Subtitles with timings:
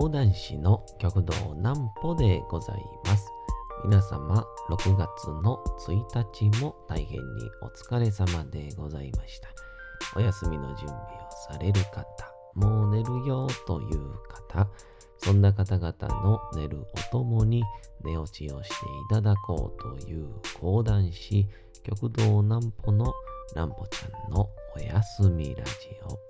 [0.00, 3.26] 講談師の極道南歩でございます。
[3.84, 9.48] 皆様、6月の1日も大変にお疲れ様でございました。
[10.16, 11.04] お休みの準備を
[11.52, 14.66] される方、もう寝るよという方、
[15.18, 17.62] そんな方々の寝るおともに
[18.02, 18.78] 寝落ちをしてい
[19.10, 21.46] ただこうという講談師、
[21.82, 23.12] 極道南歩の
[23.54, 25.72] 南歩ちゃんのおやすみラジ
[26.08, 26.29] オ。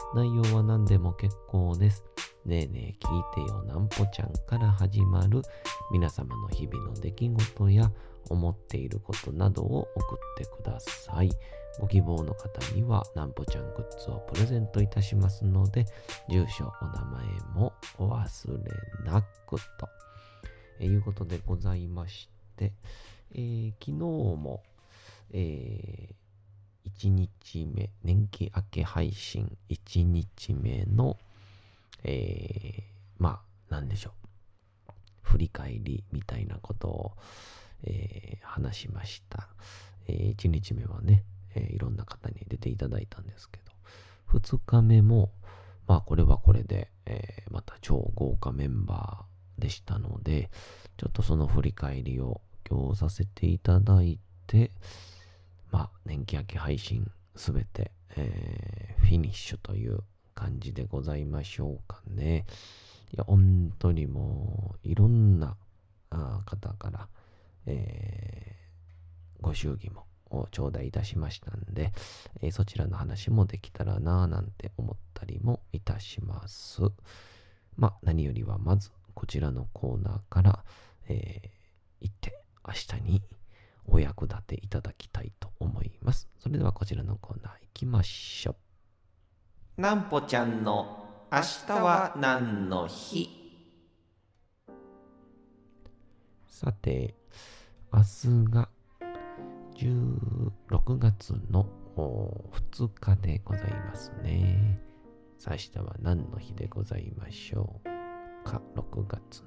[0.13, 2.03] 内容は何でも結構です。
[2.45, 5.41] ねえねえ聞いてよなんぽちゃんから始まる
[5.91, 7.91] 皆様の日々の出来事や
[8.29, 11.29] 思っていることなどを送ってください。
[11.79, 15.85] ご希望の方にはなんぽちゃんグッズをプレゼントいたしますので、
[16.29, 19.87] 住所、お名前もお忘れなくと。
[20.81, 22.73] えいうことでございまして、
[23.33, 24.61] えー昨日も、
[25.31, 26.15] え
[26.87, 31.17] 1日目、年季明け配信1日目の、
[32.03, 32.83] えー
[33.17, 34.93] まあ、なんでしょう。
[35.21, 37.11] 振り返りみたいなことを、
[37.83, 39.47] えー話しました。
[40.07, 41.23] えー1日目はね、
[41.55, 45.31] えーいろんな方に出ていただいたんですけど、2日目も、
[45.87, 50.49] まあこれはこれで、えまた超豪華メンバーでしたので、
[50.97, 54.71] ちょっとその振り返りを今日させていただいて、
[55.71, 59.99] まあ年季明け配信すべて、えーフィニッシュという
[60.33, 62.45] 感じでございましょうかね。
[63.13, 65.57] いや、本当にもういろんな
[66.11, 67.07] あ方から、
[67.65, 70.05] えーご祝儀も
[70.51, 71.91] 頂戴いたしましたんで、
[72.41, 76.81] えーそちらの話もできたらなぁなんて思ったりもいたします。
[77.75, 80.63] まあ何よりはまずこちらのコーナーから、
[81.09, 81.49] えー
[82.01, 82.33] 行って
[82.67, 83.21] 明日に
[83.91, 86.29] お役立ていただきたいと思います。
[86.39, 88.55] それではこちらのコーナー行きましょ
[89.77, 89.81] う。
[89.81, 93.29] なんぽちゃんの明日は何の日？
[96.47, 97.15] さて、
[97.91, 98.69] 明日が
[99.75, 104.79] 16月のお2日でございますね。
[105.37, 109.43] さあ、明日は何の日でございましょうか？6月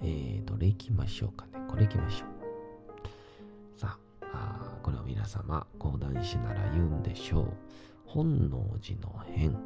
[0.00, 1.64] えー、どれ行きましょうかね。
[1.68, 3.78] これ行きましょう。
[3.78, 7.52] さあ、あこれを皆様、講談師なら言うんでしょう。
[8.06, 9.56] 本能寺の変。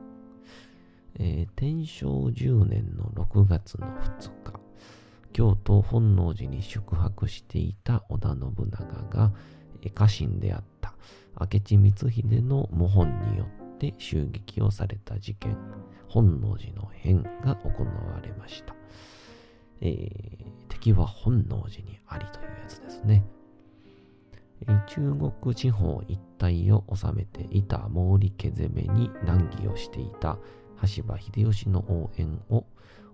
[1.18, 4.60] えー天正10年の6月の2日。
[5.32, 9.32] 京都本能寺に宿泊していた織田信長が
[9.82, 10.94] え家臣であった
[11.40, 15.56] 明智光秀の謀反によって襲撃をされた事件
[16.08, 18.74] 本能寺の変が行われました、
[19.82, 23.24] えー敵は本能寺にありというやつですね、
[24.62, 30.38] えー中国地方一帯を治めていた毛利家攻めに難儀をしていた
[30.76, 32.64] 羽柴秀吉の応援を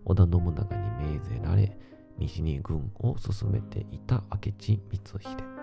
[0.06, 1.76] 織田信長に命ぜられ
[2.18, 5.58] 西に軍を進めていた明智光秀。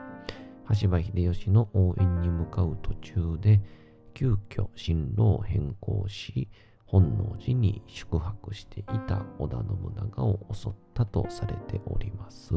[0.66, 3.62] 羽柴秀吉の応援に向かう途中で、
[4.14, 6.50] 急遽進路を変更し、
[6.86, 12.54] 本能寺に宿泊していた織田信長を襲ったとされております。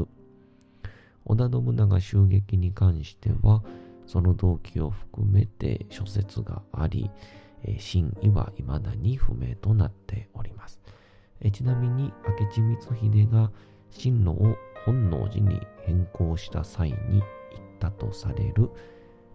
[1.25, 3.63] 織田信長襲撃に関しては、
[4.05, 7.09] その動機を含めて諸説があり、
[7.77, 10.79] 真意は未だに不明となっております。
[11.51, 13.51] ちなみに明智光秀が
[13.89, 14.55] 進路を
[14.85, 17.23] 本能寺に変更した際に言っ
[17.79, 18.69] たとされる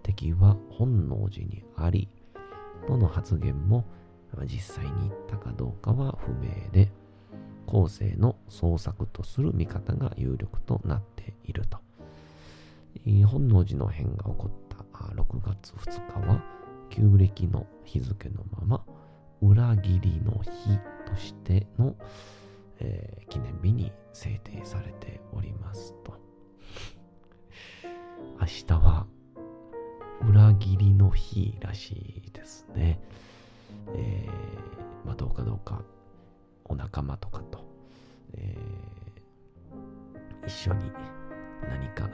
[0.03, 2.09] 敵は本能寺にあり
[2.87, 3.85] との発言も
[4.47, 6.91] 実際に言ったかどうかは不明で
[7.67, 11.79] 後世の創作とする見方が有力となっていると。
[13.27, 14.75] 本能寺の変が起こった
[15.15, 16.43] 6月2日は
[16.91, 18.85] 旧暦の日付のまま
[19.43, 21.97] 裏切りの日としての、
[22.81, 26.15] えー記念日に制定されておりますと。
[28.41, 29.07] 明日は
[30.29, 33.01] 裏切りの日らしいですね。
[33.89, 34.04] え
[35.15, 35.83] どうかどうか
[36.65, 37.65] お仲間とかと、
[38.35, 38.85] えー
[40.47, 40.93] 一緒に
[41.71, 42.11] 何か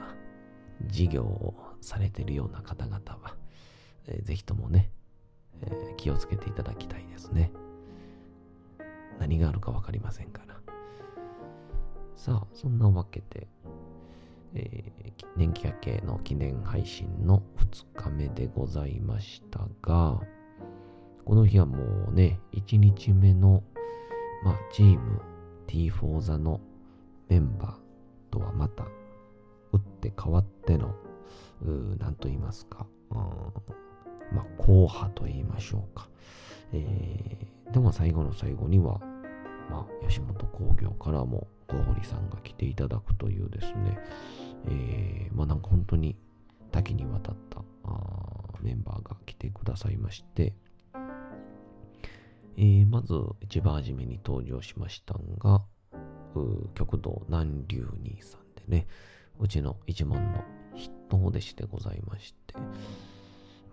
[0.85, 3.35] 事業をされてるような方々は、
[4.07, 4.89] えーぜひともね、
[5.61, 7.51] えー気をつけていただきたいですね。
[9.19, 10.55] 何があるかわかりませんから。
[12.15, 13.47] さあ、そんなわけで、
[14.53, 20.21] えー、年季明けの記念配信の2日目でございましたが、
[21.31, 23.63] この日はもうね、1日目の、
[24.43, 25.21] まあ、チーム
[25.65, 26.59] T4 座の
[27.29, 27.73] メンバー
[28.33, 28.83] とはまた、
[29.71, 30.93] 打って変わっての、
[31.99, 36.09] 何と言いますか、うんまあ、硬派と言いましょうか。
[36.73, 38.99] えー、でも最後の最後には、
[39.69, 43.97] まあ、吉本興業からも小堀さんが来ていただくというですね、
[44.67, 46.17] えー、まあなんか本当に
[46.73, 47.63] 多岐にわたった
[48.61, 50.53] メンバーが来てくださいまして、
[52.57, 55.65] えー、まず一番初めに登場しましたのが、
[56.75, 58.87] 極道南流兄さんでね、
[59.39, 60.43] うちの一門の
[60.75, 62.55] 筆頭弟子でございまして、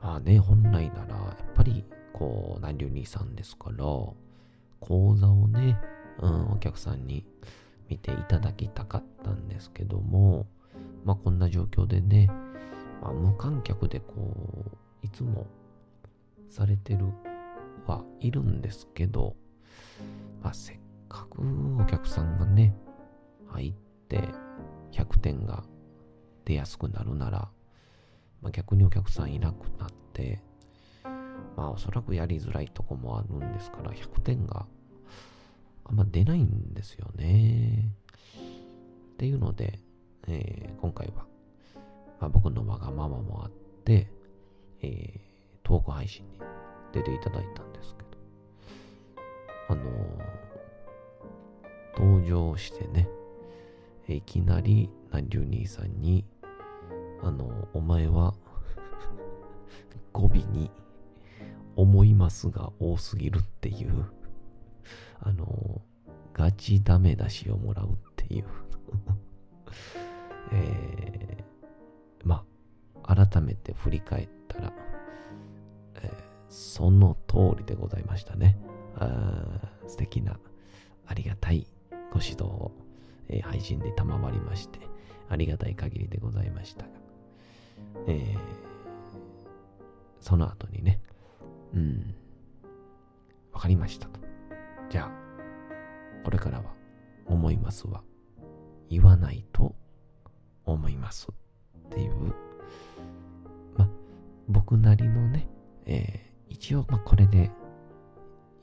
[0.01, 3.85] まあね、本来なら、やっぱり、こう、南流兄さんですから、
[4.81, 5.79] 講座をね、
[6.21, 7.25] うん、お客さんに
[7.89, 10.47] 見ていただきたかったんですけども、
[11.05, 12.29] まあこんな状況でね、
[13.01, 14.35] まあ、無観客でこ
[15.03, 15.47] う、いつも
[16.49, 17.07] されてる
[17.89, 19.35] はいるんですけど、
[20.43, 21.41] まあせっかく
[21.81, 22.77] お客さんがね、
[23.47, 23.75] 入っ
[24.09, 24.29] て
[24.93, 25.65] 100点が
[26.45, 27.49] 出やすくなるなら、
[28.43, 30.43] まあ、逆にお客さんいなくなって、
[31.57, 34.67] まあおそらくやりづらいとこもあるんですから、100点が
[35.85, 37.95] あんま出ないんですよね。
[39.15, 39.81] っていうので、
[40.29, 41.27] えー、今回は、
[42.21, 43.51] まあ、僕のわがままもあっ
[43.85, 44.11] て、
[44.83, 45.21] えー、
[45.63, 46.39] トーク配信に
[46.93, 48.09] 出ていただいたんですけど、
[49.69, 53.09] あのー、登場してね、
[54.09, 56.25] いきなり南流兄さんに、
[57.23, 58.35] あのー、お前は
[60.13, 60.71] 語尾に
[61.77, 64.07] 思いますが多すぎるっていう
[65.21, 65.81] あの、
[66.33, 68.45] ガチダメ出しをもらうっていう。
[70.53, 72.45] えー、ま、
[73.03, 74.73] 改めて振り返ったら、
[76.49, 78.57] その通りでございましたね。
[78.97, 80.39] あ素敵な、
[81.07, 81.67] ありがたい
[82.13, 82.73] ご指導を、
[83.29, 84.81] えー、配信で賜りまして、
[85.29, 86.91] ありがたい限りでございましたが、
[88.07, 88.39] えー、
[90.21, 91.01] その後にね、
[91.75, 92.15] うん、
[93.53, 94.21] わかりましたと。
[94.91, 96.65] じゃあ、これからは
[97.27, 98.03] 思いますは
[98.89, 99.75] 言わないと
[100.65, 102.35] 思いますっていう、
[103.77, 103.89] ま
[104.49, 105.49] 僕なりのね、
[105.87, 107.51] えー、一応、まこれで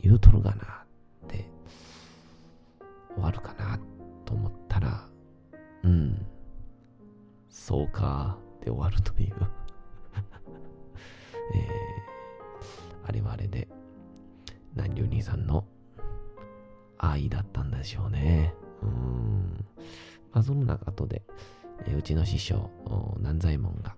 [0.01, 0.85] 言うとるがな
[1.25, 1.49] って
[3.13, 3.79] 終わるかな
[4.25, 5.07] と思ったら、
[5.83, 6.25] うん、
[7.49, 9.33] そうかって終わるという
[11.53, 13.67] えー、あれはあれで、
[14.73, 15.65] 南流兄さんの
[16.97, 18.53] 愛だったんでしょうね。
[18.81, 19.65] うん。
[20.31, 21.23] まあ、その中で、
[21.87, 22.69] えうちの師匠、
[23.17, 23.95] 南左衛門が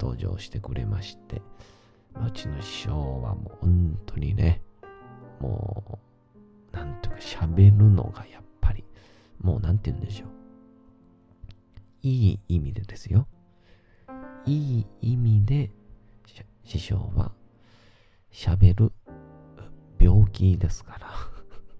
[0.00, 1.42] 登場してくれまして、
[2.24, 4.62] うちの師匠はもう本当にね、
[5.40, 6.00] も
[6.72, 8.84] う、なんていうか喋るのがやっぱり、
[9.40, 10.28] もうなんて言うんでしょう。
[12.02, 13.26] いい意味でですよ。
[14.44, 15.70] いい意味で、
[16.64, 17.32] 師匠は
[18.32, 18.92] 喋る
[19.98, 21.08] 病気ですから。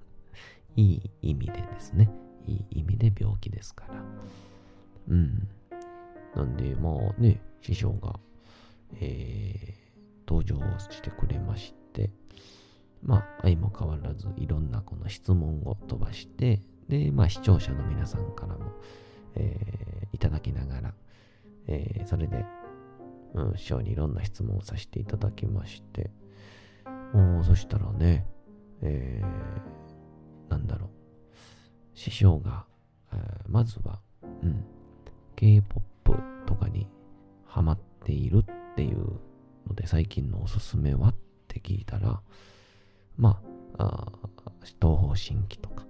[0.76, 2.10] いい意味でですね。
[2.46, 4.04] いい意味で病気ですから。
[5.08, 5.48] うん。
[6.34, 8.18] なんで、まあね、師匠が、
[9.00, 9.85] えー、
[10.26, 12.10] 登場してくれまして、
[13.02, 18.72] まあ、相も変わらずいろんなこの質問を飛ばして、で、まあ、視聴者の皆さんからも、
[19.34, 20.94] えー、いただきながら、
[21.68, 22.44] えー、それで、
[23.34, 26.10] うん、師匠にいろんな質問をさせていただきまして、
[27.14, 28.26] おそしたらね、
[28.82, 30.90] えー、なんだろう、
[31.94, 32.66] 師匠が、
[33.12, 33.18] えー、
[33.48, 34.00] まずは、
[34.42, 34.64] うん、
[35.36, 36.16] K-POP
[36.46, 36.88] とかに
[37.44, 39.20] ハマっているっていう
[39.66, 41.08] ので、最近のおすすめは？
[41.08, 41.14] っ
[41.48, 42.20] て聞いたら、
[43.16, 43.40] ま
[43.78, 44.12] あ、あ
[44.80, 45.86] 東方神起とか、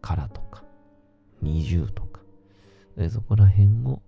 [0.00, 0.64] カラとか、
[1.40, 2.20] 二重とか、
[3.10, 4.02] そこら辺を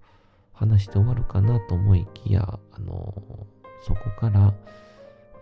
[0.53, 3.47] 話して終わるかなと思いきや、あの
[3.87, 4.55] そこから、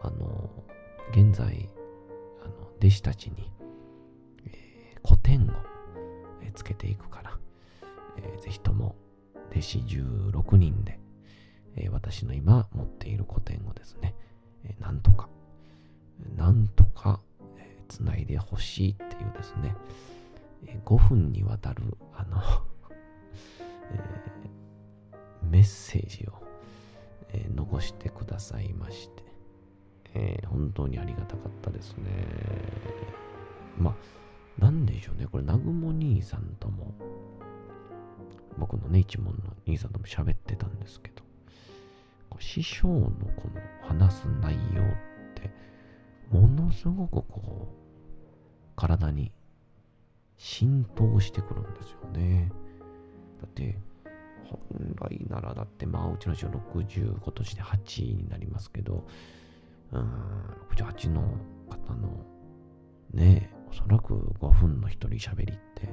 [0.02, 0.50] あの
[1.12, 1.68] 現在、
[2.44, 3.50] あの弟子たちに
[5.04, 5.52] 古典を
[6.54, 7.38] つけていくから、
[8.16, 8.96] えー、ぜひとも
[9.50, 10.98] 弟子16人で、
[11.76, 14.14] え、私の今持っている古典をですね、
[14.64, 15.28] え、なんとか、
[16.36, 17.20] なんとか、
[17.58, 19.74] え、つないでほしいっていうですね、
[20.66, 22.40] え、5分にわたるあの、
[25.50, 26.32] メッセージを、
[27.30, 29.22] え、残してくださいまして、
[30.14, 32.04] え、本当にありがたかったですね。
[33.78, 33.94] まあ
[34.58, 36.94] なんでしょうね、これ、南雲兄さんとも、
[38.56, 41.24] 僕のね、一門の兄さんとも喋ってたんですけど、
[42.44, 44.86] 師匠のこの話す内容っ
[45.34, 45.50] て、
[46.30, 49.32] ものすごくこう、体に
[50.36, 52.52] 浸透してくるんですよね。
[53.40, 53.78] だって、
[54.44, 54.58] 本
[55.08, 59.06] 来ならだって、まあ、うちの師匠60、今年で8になりますけど、
[59.92, 60.02] うん、
[60.76, 61.22] 68の
[61.70, 62.08] 方の、
[63.12, 65.88] ねえ、おそらく5分の一人喋りって、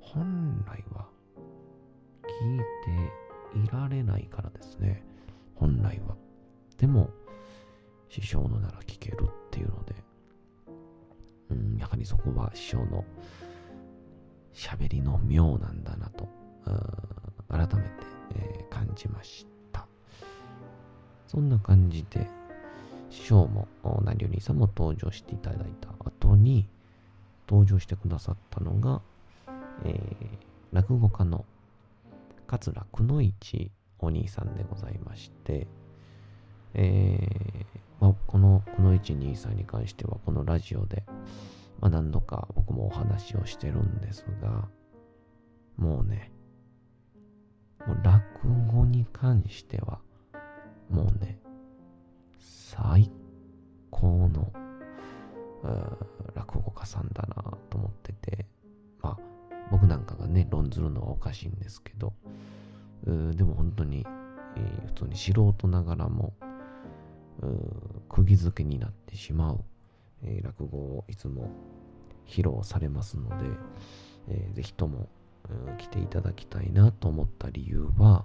[0.00, 1.08] 本来は
[2.40, 2.60] 聞い
[3.52, 5.15] ていられないからですね。
[5.56, 6.16] 本来は。
[6.78, 7.10] でも、
[8.08, 9.94] 師匠のなら聞けるっていうので、
[11.50, 13.04] うん、やはりそこは師匠の
[14.54, 16.28] 喋りの妙なんだなと、
[17.48, 19.86] 改めて、えー、感じました。
[21.26, 22.28] そんな感じで、
[23.10, 23.68] 師匠も、
[24.04, 26.68] 何よりさんも登場していただいた後に、
[27.48, 29.00] 登場してくださったのが、
[29.84, 30.26] えー、
[30.72, 31.44] 落語家の
[32.46, 35.66] 桂くの一お兄さんでございまして、
[36.74, 37.64] えー、
[38.00, 41.04] まあ、このくの一兄さんに関してはこのラジオで、
[41.80, 44.68] まあ、何度か僕もお話をしてるんですが、
[45.76, 46.32] もうね、
[47.86, 48.22] もう落
[48.72, 50.00] 語に関しては、
[50.90, 51.38] もうね、
[52.38, 53.10] 最
[53.90, 54.52] 高の
[56.34, 58.46] 落語家さんだなと思ってて、
[59.00, 59.18] まあ、
[59.70, 62.12] 僕なんかがね、論ずるのはおかしいんですけど、
[63.04, 64.04] でも本当に、
[64.56, 66.32] えー、普通に素人ながらも、
[68.08, 69.60] 釘付けになってしまう、
[70.22, 71.50] えー、落語をいつも
[72.26, 73.34] 披露されますので、
[74.28, 75.08] えー、ぜひとも、
[75.78, 78.24] 来ていただきたいなと思った理由は、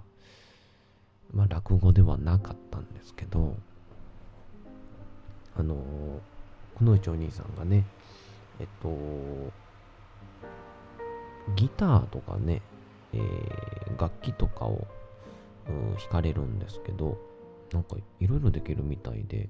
[1.32, 3.56] まあ、落語ではなかったんですけど、
[5.56, 7.84] あのー、くのいちお兄さんがね、
[8.58, 8.90] えっと、
[11.54, 12.60] ギターとかね、
[13.12, 14.86] えー、楽器とかを、
[15.68, 17.18] うん、弾かれるんですけど、
[17.72, 19.48] なんかいろいろできるみたいで、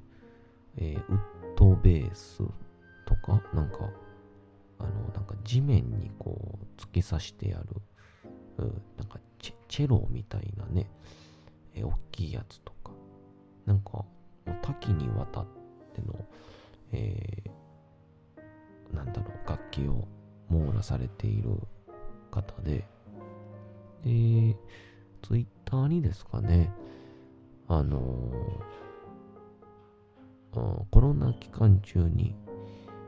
[0.77, 1.21] えー、ウッ
[1.57, 2.43] ドベース
[3.07, 3.91] とか、なんか、
[4.79, 7.67] あの、なんか地面にこう突き刺してやる、
[8.59, 10.89] うん、なんかチェチェロみたいなね、
[11.75, 12.93] えー、大きいやつとか、
[13.67, 14.05] なんか
[14.63, 15.47] 多岐にわたっ
[15.95, 16.25] ての、
[16.93, 20.07] えー、なんだろう、楽器を
[20.49, 21.51] 網羅されている
[22.31, 22.87] 方で、
[24.05, 24.57] で、
[25.23, 26.73] ツイッターにですかね、
[27.69, 32.35] あのー、コロナ期間中に、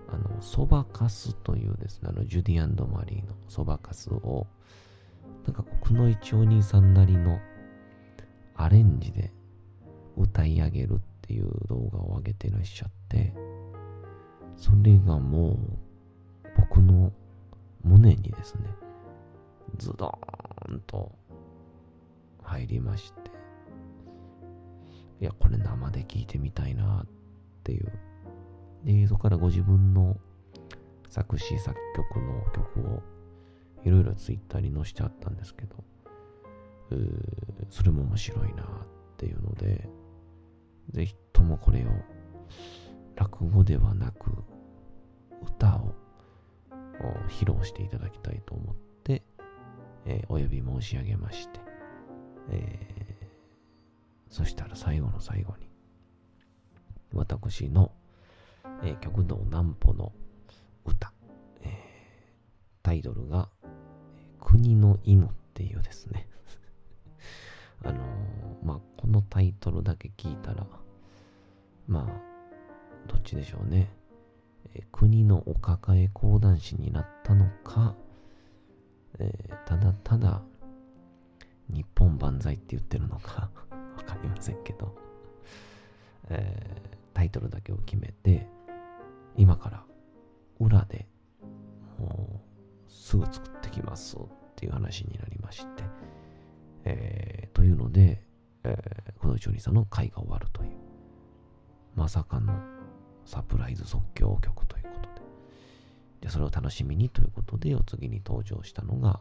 [0.09, 4.47] あの、そばかすというですね、あの、ジュディアンドマリーのそばかすを、
[5.45, 7.39] なんかこう、くのいちお兄さんなりの
[8.55, 9.33] アレンジで
[10.17, 13.35] 歌い上げるっていう動画を上げてらっしゃって、
[14.57, 15.57] それがもう、
[16.57, 17.13] 僕の
[17.83, 18.71] 胸にですね、
[19.77, 20.44] ズドーン
[20.87, 21.13] と
[22.43, 23.31] 入りまして、
[25.21, 27.07] いや、これ生で聞いてみたいなっ
[27.63, 27.93] ていう。
[28.85, 30.17] で、そこからご自分の
[31.09, 33.03] 作詞作曲の曲を
[33.85, 35.77] いろいろツイッターに載せてあったんですけど、
[37.71, 38.67] それも面白いなっ
[39.17, 39.89] ていうので、
[40.91, 41.89] ぜひともこれを
[43.17, 44.31] 落語ではなく
[45.43, 45.95] 歌を
[47.29, 48.94] 披露していただきたいと思って、
[50.07, 51.61] えー、お呼び申し上げまして、
[52.51, 55.69] えー、そしたら最後の最後に、
[57.13, 57.93] 私の、
[58.83, 60.13] えー、極道南歩の
[60.85, 61.13] 歌、
[61.63, 61.71] えー、
[62.83, 63.49] タイトルが、
[64.41, 66.29] 国の犬っていうですね
[67.83, 68.05] あの、
[68.63, 70.67] まあ、このタイトルだけ聞いたら、
[71.87, 73.89] まあ、どっちでしょうね。
[74.91, 77.95] 国のお抱え講談師になったのか、
[79.19, 80.43] えー、ただただ、
[81.69, 83.51] 日本万歳って言ってるのか
[83.97, 84.95] わかりませんけど、
[86.29, 88.47] えー、タイトルだけを決めて、
[89.37, 89.85] 今から
[90.61, 91.07] 裏で
[91.99, 92.41] も
[92.89, 94.21] うすぐ作ってきますっ
[94.57, 95.85] ていう話になりまして、
[96.85, 98.23] えー、というので、
[98.65, 100.71] えー、この一おさんの会が終わるという、
[101.95, 102.55] まさかの
[103.25, 104.84] サプライズ即興曲という
[106.25, 109.21] で、それを楽しみにということで、お次に登場したのが、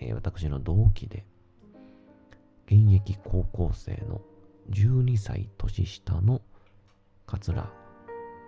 [0.00, 1.26] えー、私の同期で、
[2.66, 4.22] 現役高校生の
[4.70, 6.40] 12歳年下の
[7.26, 7.70] 桂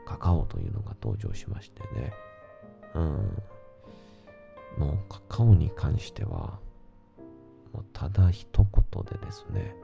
[0.07, 2.15] カカオというのが登場しましてね。
[2.95, 3.43] うん。
[4.79, 6.59] もうカカオに関しては、
[7.75, 9.77] もうただ一言でですね、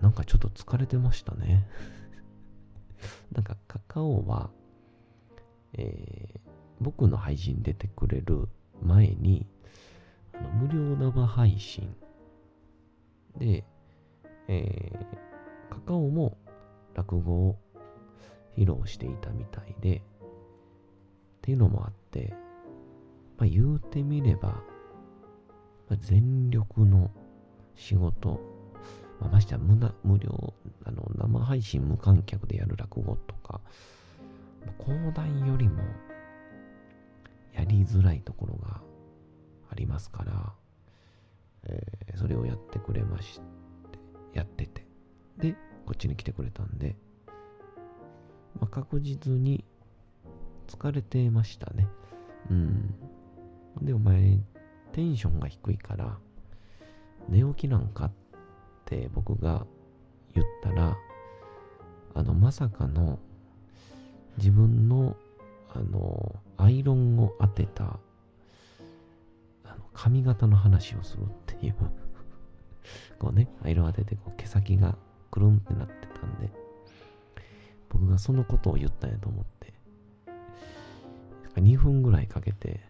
[0.00, 1.68] なんかちょっと疲れてましたね。
[3.32, 4.50] なんかカカオは、
[5.74, 6.40] えー、
[6.80, 8.48] 僕の配信出てくれる
[8.82, 9.46] 前に、
[10.34, 11.94] あの無料生配信
[13.38, 13.64] で、
[14.48, 16.36] えー、カカオも
[16.94, 17.58] 落語を
[18.56, 20.02] 披露していたみたいで、っ
[21.42, 22.34] ていうのもあって、
[23.38, 27.10] まあ、言うてみれば、まあ、全力の
[27.74, 28.40] 仕事、
[29.20, 33.60] まあ、ましては無無料、あの生配信無観客でやる落語とか、
[34.78, 35.82] 講談よりも
[37.52, 38.80] やりづらいところが
[39.70, 40.52] ありますから、
[41.64, 44.86] えー、それをやってくれまして、やってて、
[45.38, 45.52] で、
[45.86, 46.96] こっちに来てくれたんで、
[48.58, 49.64] まあ、確実に
[50.66, 51.88] 疲れてましたね。
[52.50, 52.94] うん。
[53.82, 54.38] で、お前、
[54.92, 56.18] テンションが低いから、
[57.28, 58.12] 寝起きなんかっ
[58.84, 59.66] て僕が
[60.34, 60.96] 言ったら、
[62.14, 63.18] あの、まさかの
[64.38, 65.16] 自分の、
[65.72, 67.98] あの、アイロンを当てた、
[69.64, 71.74] あの、髪型の話をするっていう。
[73.18, 74.96] こうね、アイロン当てて、こう、毛先が
[75.30, 76.50] くるんってなってたんで、
[77.88, 79.74] 僕がそのことを言ったんやと思って、
[81.56, 82.80] 2分ぐらいかけて、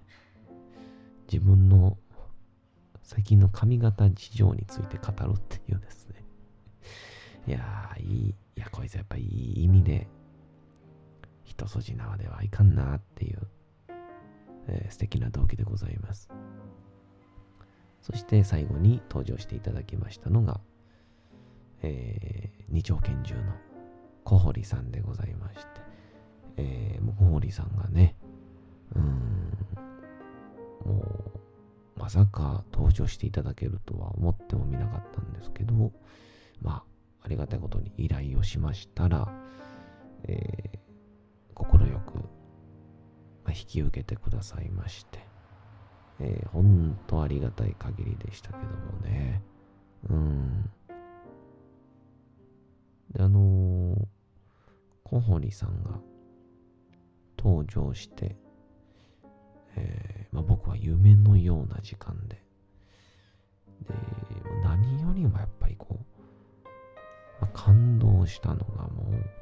[1.30, 1.96] 自分の
[3.02, 6.24] 最近の髪型事情について語るっていうですね。
[7.48, 10.06] いやー、いい、いや、こいつやっぱいい意味で、
[11.50, 13.40] 一筋縄ではいかんなっていう、
[14.68, 16.30] えー、素敵な動機でございます。
[18.02, 20.60] そして最後に登場していただきましたのが、
[21.82, 23.42] えー、二丁拳銃の
[24.22, 25.66] 小堀さんでございまして、
[26.56, 28.14] えー、もう小堀さんがね、
[28.94, 29.50] うん、
[30.86, 31.00] も
[31.96, 35.90] う、まさか登場していただけるとは思ってもみなかったんですけど、
[36.62, 36.84] まあ、
[37.24, 39.28] ありがたいことに依頼をしましたら、
[40.24, 40.79] え、
[41.64, 42.40] 快く、
[43.48, 45.18] 引き受けてくださいまして、
[46.20, 49.42] えー、本当ありがたい限りでしたけどもね。
[50.08, 50.70] うん。
[53.12, 54.06] で、あのー、
[55.04, 55.98] 小堀さんが
[57.38, 58.36] 登場して、
[59.76, 62.42] えー、まあ、僕は夢のような時間で、
[63.88, 63.94] で、
[64.62, 66.64] 何よりもやっぱりこう、
[67.40, 69.39] まあ、感動したのがもう、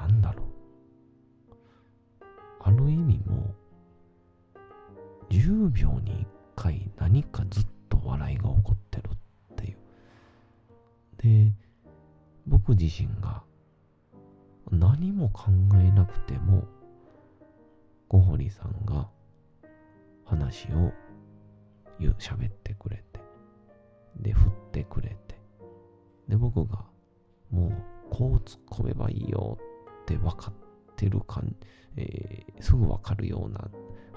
[0.00, 0.46] なんだろう。
[2.62, 3.54] ある意味も、
[5.28, 9.10] 10秒に1回何かずっと笑いが起こってる
[9.52, 9.76] っていう。
[11.18, 11.52] で、
[12.46, 13.42] 僕自身が
[14.70, 16.66] 何も考えなくても、
[18.08, 19.08] 小堀さんが
[20.24, 20.92] 話を
[22.18, 23.20] 喋ってくれて、
[24.16, 25.38] で、振ってくれて、
[26.28, 26.86] で、僕が
[27.50, 27.72] もう
[28.10, 29.58] こう突っ込めばいいよ
[30.10, 30.54] って分かっ
[30.96, 31.54] てる感、
[31.96, 33.70] えー、すぐ分かるような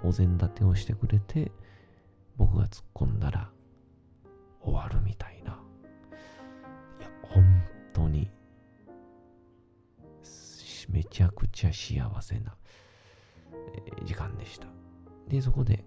[0.04, 1.52] お膳立てをしてくれて、
[2.38, 3.50] 僕が突っ込んだら
[4.62, 5.60] 終わるみたいな。
[7.00, 7.44] いや、本
[7.94, 8.30] 当に
[10.90, 12.56] めちゃくちゃ幸せな
[13.76, 14.68] え時間でした。
[15.28, 15.86] で、そこで、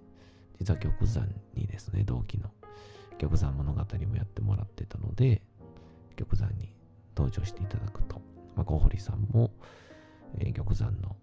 [0.58, 2.50] 実は玉山にですね、同期の
[3.18, 5.42] 玉山物語もやってもらってたので、
[6.16, 6.72] 玉山に
[7.16, 8.20] 登場していただくと、
[8.54, 9.50] まあ、小堀さんも、
[10.38, 11.16] えー、玉山の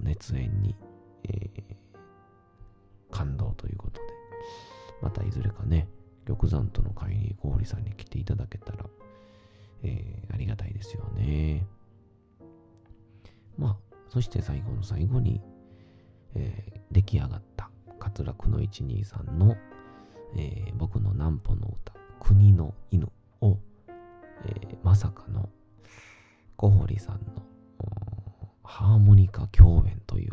[0.00, 0.74] 熱演に、
[1.24, 1.74] えー、
[3.10, 4.06] 感動ということで、
[5.00, 5.88] またいずれかね、
[6.24, 8.86] 玉山との会に小堀さんに来ていただけたら、
[9.82, 11.66] えー、ありがたいですよね。
[13.58, 15.40] まあ、そして最後の最後に、
[16.34, 19.56] えー、出来上がった桂久野123の、
[20.36, 23.08] えー、僕の南穂の歌「国の犬
[23.40, 23.58] を」
[24.44, 25.48] え、まさかの
[26.56, 27.42] 小堀さんの
[28.72, 30.32] ハーモニカ共演という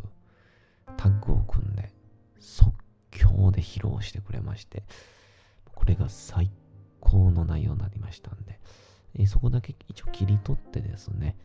[0.95, 1.91] タッグを組んで
[2.39, 2.73] 即
[3.12, 4.84] 興で披露してくれまして
[5.75, 6.49] これが最
[7.02, 8.60] 高の内容になりましたんで、
[9.15, 11.36] えー、そこだけ一応切り取ってですね、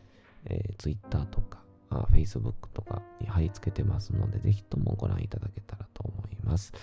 [0.45, 6.73] えー、Twitter とかあ Facebook とかに貼り付けてますので、ぜひともご覧いただけたらと思います。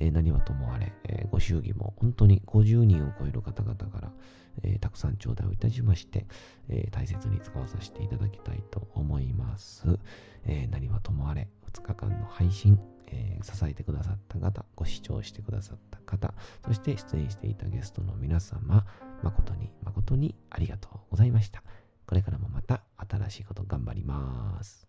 [0.00, 4.12] えー、何はともあれ、えー、ご祝儀も本当に50人を超える方々から、
[4.62, 6.26] えー、たくさん頂戴をいたしまして、
[6.68, 9.98] え大切に使わさせていただきたいと思います。
[10.46, 18.86] え何はともあれ、2日間の配信、え支えてくださった方、ご視聴してくださった方、そして出演していたゲストの皆様、
[19.22, 21.62] 誠に誠にありがとうございました。
[22.06, 24.88] これからもまた新しいこと頑張ります。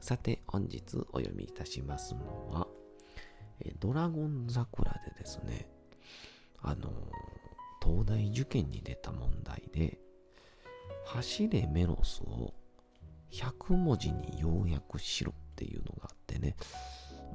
[0.00, 2.66] さて、本日お読みいたしますのは、
[3.60, 5.68] えドラゴン桜でですね、
[6.60, 6.90] あの、
[7.82, 9.98] 東大受験に出た問題で、
[11.04, 12.54] 走れメロスを
[13.32, 16.56] 100文字に要約しろっていうのがあってね、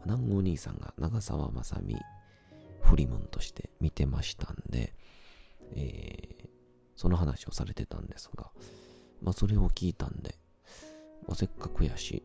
[0.06, 1.98] 南郷兄さんが長澤まさみ
[2.82, 4.94] フリムンとして見てましたんで、
[5.76, 6.48] えー、
[6.96, 8.50] その話をされてたんですが、
[9.22, 10.36] まあそれを聞いたんで、
[11.28, 12.24] まあ、せっかくやし、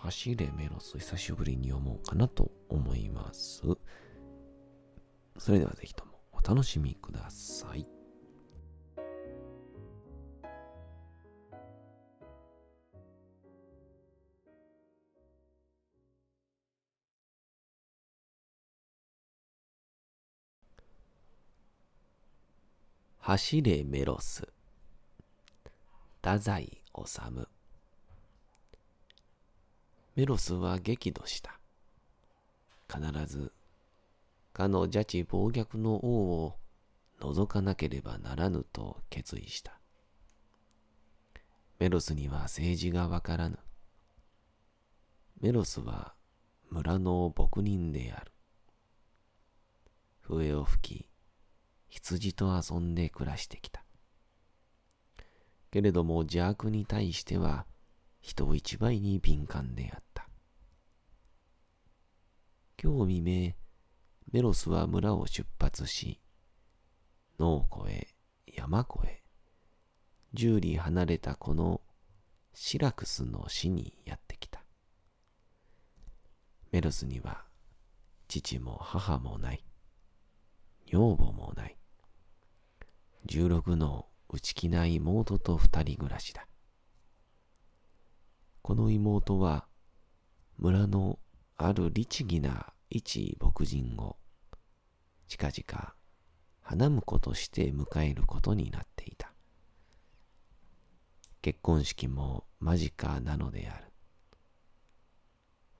[0.00, 3.62] 走れメロス久しぶりに読もうかなと思います。
[5.36, 7.86] それではぜひともお楽しみください。
[23.18, 24.48] 走れメロス
[26.22, 27.57] 太宰治
[30.18, 31.60] メロスは激怒した。
[32.92, 33.00] 必
[33.32, 33.52] ず、
[34.52, 36.56] かの邪智暴虐の王を
[37.20, 39.78] 除かなければならぬと決意した。
[41.78, 43.60] メロスには政治がわからぬ。
[45.40, 46.14] メロスは
[46.68, 48.32] 村の牧人である。
[50.22, 51.08] 笛を吹き、
[51.90, 53.84] 羊と遊んで暮らしてきた。
[55.70, 57.66] けれども邪悪に対しては
[58.20, 60.28] 人一倍に敏感であった。
[62.82, 63.54] 今日未明、
[64.32, 66.20] メロスは村を出発し、
[67.38, 68.08] 農湖へ、
[68.46, 69.22] 山湖へ、
[70.34, 71.80] 十里離れたこの
[72.52, 74.62] シラクスの死にやってきた。
[76.70, 77.44] メロスには
[78.28, 79.64] 父も母もない。
[80.86, 81.76] 女房もない。
[83.24, 86.46] 十六の内気ない妹と二人暮らしだ。
[88.68, 89.66] この妹は
[90.58, 91.18] 村の
[91.56, 94.18] ある律儀な一牧人を
[95.26, 95.94] 近々
[96.60, 99.32] 花婿として迎えることになっていた。
[101.40, 103.86] 結婚式も間近なのである。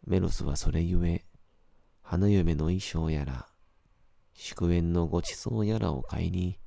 [0.06, 1.26] メロスはそれゆえ、
[2.00, 3.48] 花嫁の衣装やら、
[4.32, 6.58] 祝宴のごちそうやらを買いに、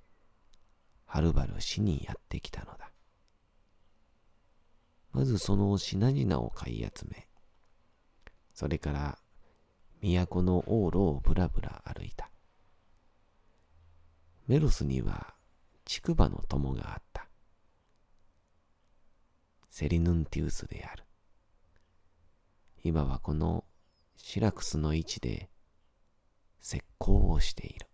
[1.03, 2.90] はるばる市にやってきたのだ。
[5.11, 7.27] まずその品々を買い集め、
[8.53, 9.17] それから
[10.01, 12.29] 都の往路をぶらぶら歩いた。
[14.47, 15.35] メロスには
[15.85, 17.27] 竹馬の友があった。
[19.69, 21.03] セリヌンティウスである。
[22.83, 23.63] 今はこの
[24.15, 25.49] シラクスの位置で
[26.61, 27.87] 石膏をしている。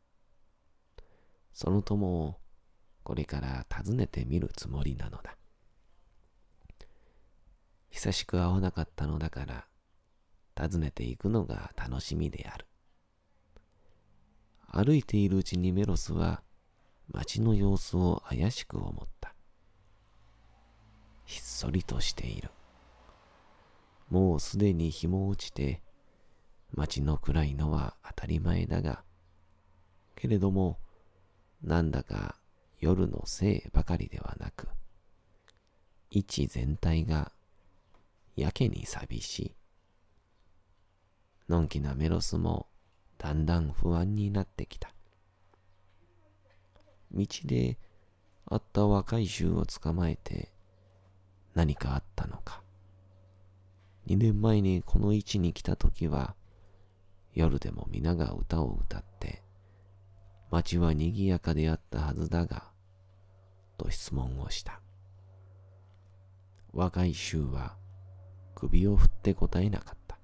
[1.53, 2.35] その友を
[3.03, 5.37] これから訪ねてみるつもりなのだ。
[7.89, 9.67] 久しく会わなかったのだから、
[10.57, 12.65] 訪ねていくのが楽しみである。
[14.67, 16.43] 歩いているうちにメロスは
[17.09, 19.33] 街の様子を怪しく思った。
[21.25, 22.49] ひっそりとしている。
[24.09, 25.81] もうすでに日も落ちて、
[26.73, 29.03] 街の暗いのは当たり前だが、
[30.15, 30.79] けれども、
[31.63, 32.37] なんだか
[32.79, 34.67] 夜のせいばかりではなく、
[36.11, 37.31] 位置全体が
[38.37, 39.55] やけに寂しい。
[41.49, 42.67] のんきなメロスも
[43.17, 44.93] だんだん不安になってきた。
[47.11, 47.77] 道で
[48.45, 50.53] 会った若い衆を捕まえて
[51.53, 52.61] 何かあったのか。
[54.05, 56.35] 二年前にこの位置に来た時は
[57.33, 59.43] 夜でも皆が歌を歌って
[60.49, 62.71] 街は賑やかであったはずだが、
[63.77, 64.81] と質問をした。
[66.71, 67.75] 若い衆は
[68.59, 70.17] 首を振って答えなかった。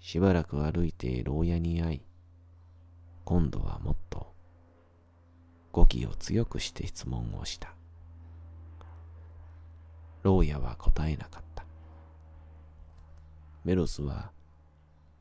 [0.00, 2.00] しばらく歩いて牢屋に会い、
[3.26, 4.32] 今度はもっと
[5.72, 7.74] 語気を強くして質問をした。
[10.22, 11.66] 牢屋は答えなかった。
[13.64, 14.30] メロスは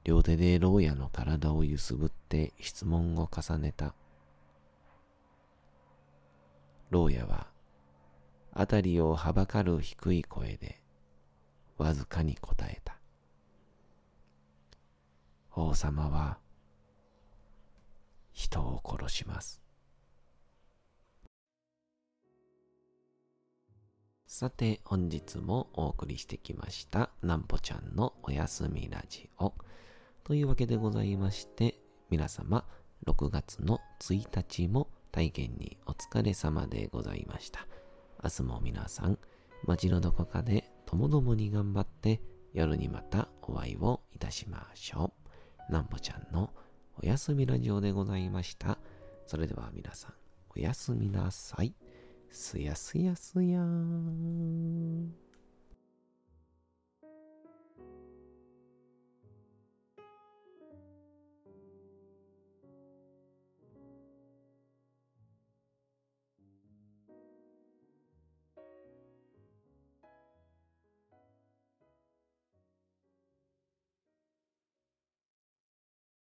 [0.06, 3.94] 両手で牢屋の体を揺すぶって質問を重ねた。
[6.90, 7.48] 牢屋は
[8.54, 10.82] 辺りをはばかる低い声で
[11.78, 12.98] わずかに答えた。
[15.56, 16.38] 王様は
[18.32, 19.62] 人を殺します。
[24.28, 29.54] さて、本日もお送りしてきました、なんぽちゃんのおやすみラジオ。
[30.24, 31.80] というわけでございまして、
[32.12, 32.63] 皆様、
[33.08, 37.66] 6月の1日も体験にお疲れ様でございました。
[38.24, 39.18] 明日も皆さん、
[39.66, 42.21] 街のどこかでともどもに頑張って、
[42.54, 45.13] 夜にまたお会いをいたしましょ
[45.69, 45.71] う。
[45.71, 46.50] なんぽちゃんの
[47.04, 48.80] おやすみラジオでございました。
[49.26, 50.13] それでは皆さん、
[50.56, 51.76] おやすみなさい。
[52.32, 55.27] すやすやすやーん。